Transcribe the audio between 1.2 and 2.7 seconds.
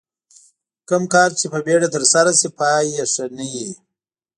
چې په بیړه ترسره شي